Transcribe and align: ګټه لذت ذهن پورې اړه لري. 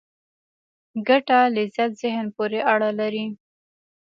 ګټه 1.07 1.39
لذت 1.55 1.91
ذهن 2.01 2.25
پورې 2.35 2.59
اړه 2.73 2.89
لري. 2.99 3.25